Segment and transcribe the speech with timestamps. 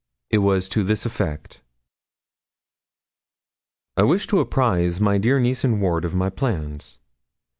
[0.31, 1.61] It was to this effect:
[3.97, 6.97] 'I wish to apprise my dear niece and ward of my plans.